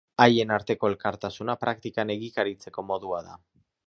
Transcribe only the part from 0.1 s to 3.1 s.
Haien arteko elkartasuna praktikan egikaritzeko